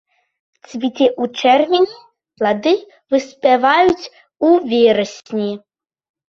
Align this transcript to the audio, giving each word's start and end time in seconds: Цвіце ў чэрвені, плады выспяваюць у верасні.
Цвіце 0.69 1.07
ў 1.09 1.23
чэрвені, 1.41 1.89
плады 2.39 2.73
выспяваюць 3.17 4.09
у 4.49 4.51
верасні. 4.73 5.51